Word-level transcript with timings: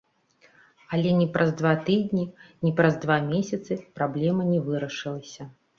Але 0.95 1.09
ні 1.19 1.27
праз 1.35 1.51
два 1.61 1.73
тыдні, 1.89 2.25
ні 2.67 2.71
праз 2.81 2.93
два 3.07 3.21
месяцы 3.31 3.81
праблема 4.03 4.53
не 4.53 4.59
вырашылася. 4.71 5.43